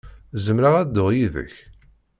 [0.45, 1.55] Zemreɣ ad dduɣ yid-k?